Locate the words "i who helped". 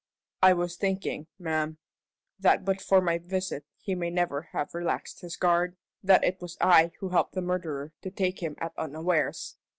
6.59-7.33